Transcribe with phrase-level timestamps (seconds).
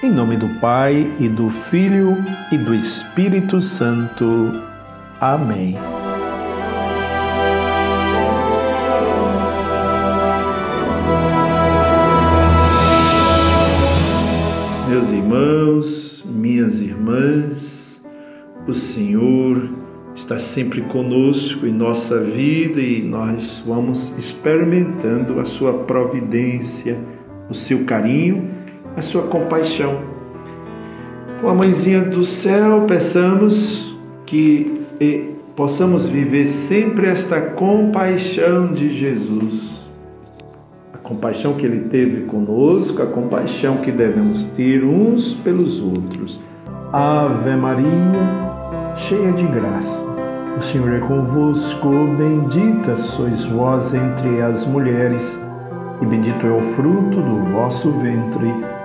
[0.00, 2.16] Em nome do Pai e do Filho
[2.52, 4.52] e do Espírito Santo.
[5.20, 5.76] Amém.
[14.88, 18.00] Meus irmãos, minhas irmãs,
[18.68, 19.68] o Senhor
[20.14, 26.96] está sempre conosco em nossa vida e nós vamos experimentando a sua providência,
[27.50, 28.57] o seu carinho
[28.98, 30.00] a sua compaixão.
[31.40, 33.96] Com a mãezinha do céu, peçamos
[34.26, 39.80] que eh, possamos viver sempre esta compaixão de Jesus.
[40.92, 46.40] A compaixão que ele teve conosco, a compaixão que devemos ter uns pelos outros.
[46.92, 47.86] Ave Maria,
[48.96, 50.04] cheia de graça,
[50.56, 55.40] o Senhor é convosco, bendita sois vós entre as mulheres,
[56.02, 58.77] e bendito é o fruto do vosso ventre.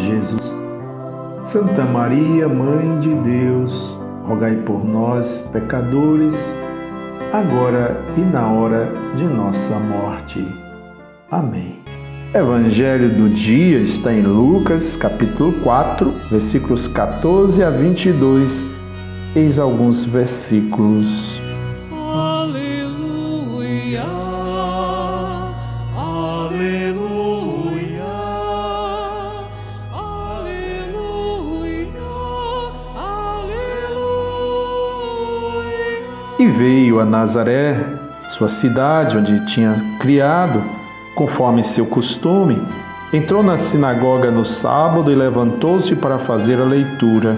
[0.00, 0.54] Jesus.
[1.44, 6.54] Santa Maria, Mãe de Deus, rogai por nós, pecadores,
[7.32, 10.46] agora e na hora de nossa morte.
[11.30, 11.78] Amém.
[12.32, 18.64] Evangelho do dia está em Lucas, capítulo 4, versículos 14 a 22.
[19.34, 21.42] Eis alguns versículos
[36.60, 37.86] veio a Nazaré,
[38.28, 40.62] sua cidade, onde tinha criado,
[41.14, 42.60] conforme seu costume.
[43.14, 47.34] Entrou na sinagoga no sábado e levantou-se para fazer a leitura.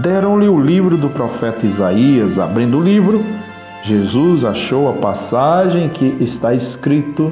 [0.00, 2.38] Deram-lhe o livro do profeta Isaías.
[2.38, 3.22] Abrindo o livro,
[3.82, 7.30] Jesus achou a passagem que está escrito: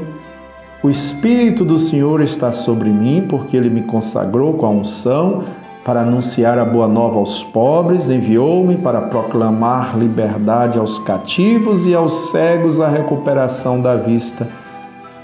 [0.82, 5.44] O Espírito do Senhor está sobre mim, porque ele me consagrou com a unção
[5.84, 12.30] para anunciar a boa nova aos pobres, enviou-me para proclamar liberdade aos cativos e aos
[12.30, 14.48] cegos a recuperação da vista,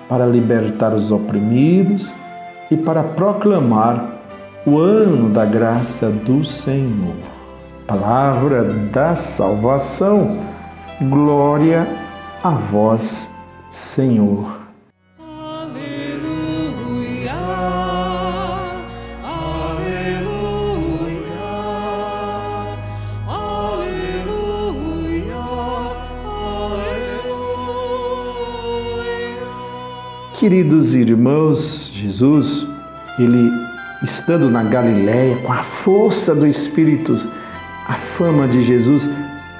[0.06, 2.12] para libertar os oprimidos
[2.70, 4.20] e para proclamar
[4.66, 7.14] o ano da graça do Senhor.
[7.86, 10.40] Palavra da salvação,
[11.00, 11.88] glória
[12.44, 13.30] a vós,
[13.70, 14.59] Senhor.
[30.40, 32.66] Queridos irmãos, Jesus,
[33.18, 33.52] ele
[34.02, 37.14] estando na Galiléia com a força do Espírito,
[37.86, 39.06] a fama de Jesus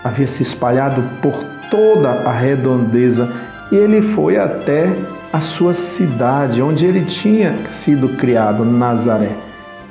[0.02, 1.34] havia se espalhado por
[1.70, 3.30] toda a redondeza
[3.70, 4.90] e ele foi até
[5.30, 9.36] a sua cidade, onde ele tinha sido criado, Nazaré.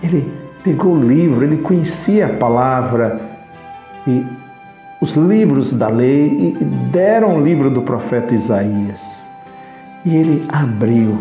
[0.02, 0.28] Ele
[0.64, 3.22] pegou o livro, ele conhecia a palavra
[4.08, 4.26] e
[5.00, 9.29] os livros da lei e deram o livro do profeta Isaías
[10.06, 11.18] e ele abriu.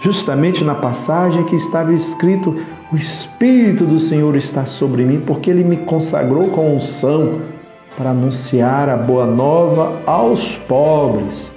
[0.00, 2.56] Justamente na passagem que estava escrito:
[2.92, 7.40] O Espírito do Senhor está sobre mim, porque ele me consagrou com unção
[7.96, 11.52] para anunciar a boa nova aos pobres.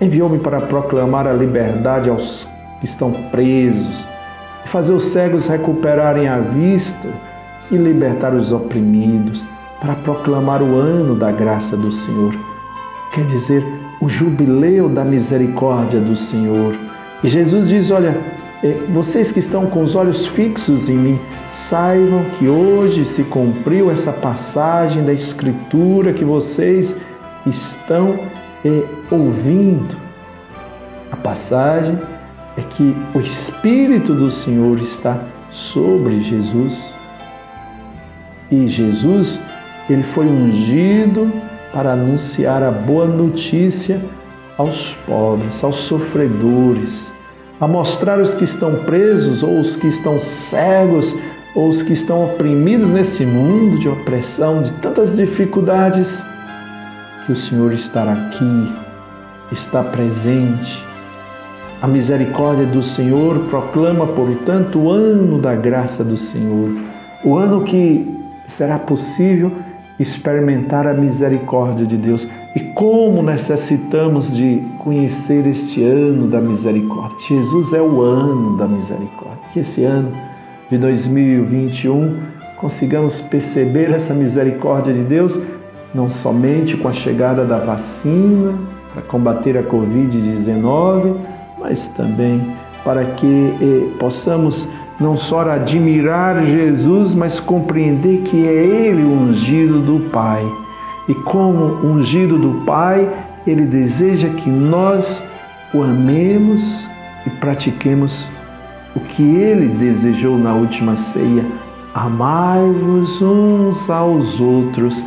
[0.00, 2.48] Enviou-me para proclamar a liberdade aos
[2.80, 4.08] que estão presos,
[4.64, 7.08] fazer os cegos recuperarem a vista
[7.70, 9.44] e libertar os oprimidos,
[9.80, 12.34] para proclamar o ano da graça do Senhor.
[13.12, 13.64] Quer dizer,
[14.02, 16.76] o jubileu da misericórdia do Senhor.
[17.22, 18.20] E Jesus diz: Olha,
[18.60, 21.20] é, vocês que estão com os olhos fixos em mim,
[21.52, 27.00] saibam que hoje se cumpriu essa passagem da Escritura que vocês
[27.46, 28.18] estão
[28.64, 29.96] é, ouvindo.
[31.12, 31.96] A passagem
[32.56, 36.92] é que o Espírito do Senhor está sobre Jesus.
[38.50, 39.40] E Jesus,
[39.88, 41.30] ele foi ungido
[41.72, 44.00] para anunciar a boa notícia
[44.58, 47.12] aos pobres, aos sofredores,
[47.60, 51.16] a mostrar os que estão presos ou os que estão cegos
[51.54, 56.24] ou os que estão oprimidos nesse mundo de opressão, de tantas dificuldades,
[57.26, 58.72] que o Senhor está aqui,
[59.50, 60.84] está presente.
[61.80, 66.70] A misericórdia do Senhor proclama, portanto, o ano da graça do Senhor,
[67.24, 68.08] o ano que
[68.46, 69.52] será possível
[70.02, 72.28] experimentar a misericórdia de Deus.
[72.54, 77.16] E como necessitamos de conhecer este ano da misericórdia.
[77.26, 79.42] Jesus é o ano da misericórdia.
[79.52, 80.12] Que esse ano
[80.70, 82.18] de 2021
[82.56, 85.40] consigamos perceber essa misericórdia de Deus,
[85.94, 88.54] não somente com a chegada da vacina
[88.92, 91.16] para combater a Covid-19,
[91.58, 92.54] mas também
[92.84, 94.68] para que eh, possamos
[95.02, 100.46] não só admirar Jesus, mas compreender que é Ele o ungido do Pai.
[101.08, 103.08] E como ungido do Pai,
[103.46, 105.22] Ele deseja que nós
[105.74, 106.86] o amemos
[107.26, 108.30] e pratiquemos
[108.94, 111.44] o que Ele desejou na última ceia.
[111.92, 115.04] Amai-vos uns aos outros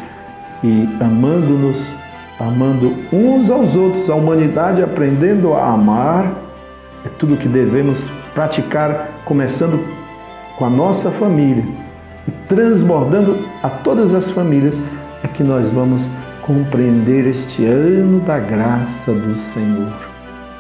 [0.64, 1.96] e amando-nos,
[2.40, 6.32] amando uns aos outros, a humanidade aprendendo a amar,
[7.06, 9.84] é tudo que devemos praticar, começando
[10.56, 11.66] com a nossa família
[12.28, 14.80] e transbordando a todas as famílias,
[15.24, 16.10] é que nós vamos
[16.44, 19.92] compreender este ano da graça do Senhor,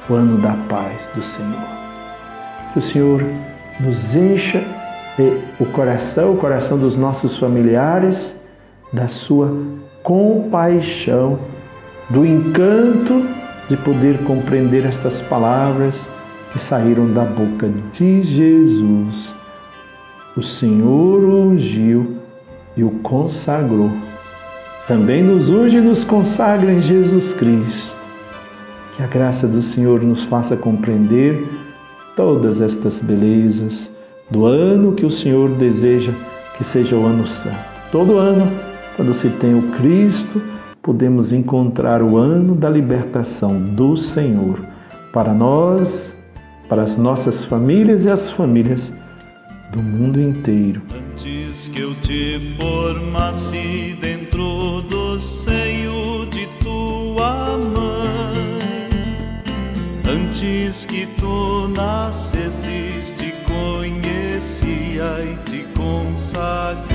[0.09, 1.63] o ano da paz do Senhor.
[2.73, 3.23] Que o Senhor
[3.79, 4.63] nos encha
[5.59, 8.37] o coração, o coração dos nossos familiares,
[8.91, 9.55] da sua
[10.03, 11.39] compaixão,
[12.09, 13.25] do encanto
[13.69, 16.09] de poder compreender estas palavras
[16.55, 19.35] que saíram da boca de Jesus.
[20.37, 22.15] O Senhor o ungiu
[22.77, 23.91] e o consagrou.
[24.87, 27.99] Também nos unge e nos consagra em Jesus Cristo.
[28.95, 31.45] Que a graça do Senhor nos faça compreender
[32.15, 33.91] todas estas belezas
[34.31, 36.13] do ano que o Senhor deseja
[36.55, 37.59] que seja o ano santo.
[37.91, 38.49] Todo ano,
[38.95, 40.41] quando se tem o Cristo,
[40.81, 44.57] podemos encontrar o ano da libertação do Senhor
[45.11, 46.15] para nós
[46.67, 48.93] para as nossas famílias e as famílias
[49.71, 50.81] do mundo inteiro.
[50.93, 58.59] Antes que eu te formasse dentro do seio de tua mãe,
[60.07, 66.94] antes que tu nascesses, te conhecia e te consagrei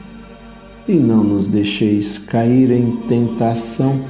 [0.87, 4.03] e não nos deixeis cair em tentação,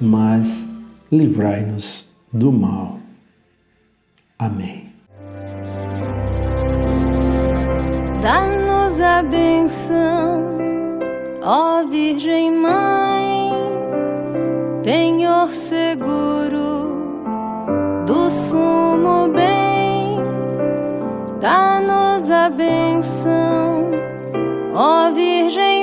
[0.00, 0.70] mas
[1.10, 2.98] livrai-nos do mal.
[4.38, 4.90] Amém.
[8.22, 10.42] Dá-nos a benção,
[11.42, 13.50] ó Virgem Mãe,
[14.82, 17.00] penhor seguro
[18.06, 20.18] do sumo bem.
[21.40, 23.90] Dá-nos a benção,
[24.74, 25.79] ó Virgem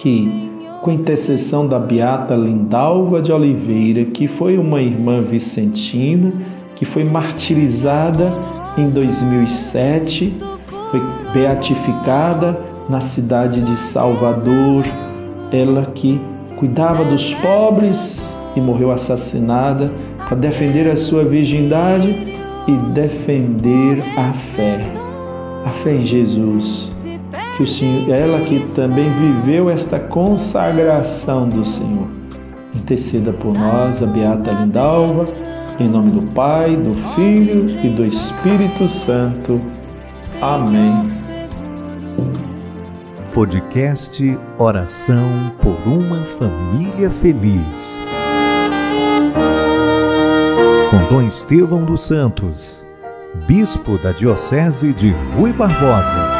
[0.00, 6.32] Que, com intercessão da Beata Lindalva de Oliveira, que foi uma irmã vicentina,
[6.74, 8.32] que foi martirizada
[8.78, 10.34] em 2007,
[10.90, 11.02] foi
[11.34, 14.84] beatificada na cidade de Salvador,
[15.52, 16.18] ela que
[16.56, 19.92] cuidava dos pobres e morreu assassinada
[20.26, 22.34] para defender a sua virgindade
[22.66, 24.80] e defender a fé,
[25.66, 26.89] a fé em Jesus.
[27.60, 32.08] Que o Senhor, ela que também viveu esta consagração do Senhor,
[32.74, 35.28] interceda por nós, a Beata Lindalva,
[35.78, 39.60] em nome do Pai, do Filho e do Espírito Santo.
[40.40, 41.06] Amém.
[43.34, 47.94] Podcast Oração por uma Família Feliz.
[50.88, 52.82] Com Dom Estevão dos Santos,
[53.46, 56.39] Bispo da Diocese de Rui Barbosa.